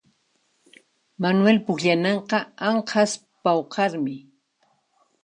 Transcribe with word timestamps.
Manuel 1.21 1.57
pukllananqa 1.65 2.37
anqhas 2.69 3.11
pawqarmi 3.43 4.15